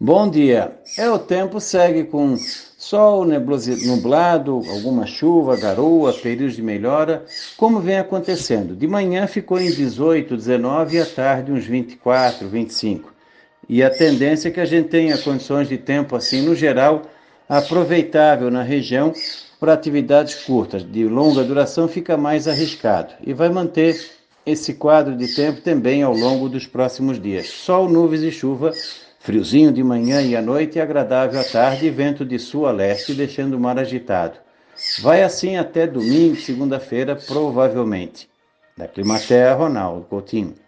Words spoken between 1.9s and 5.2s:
com sol, nublado, alguma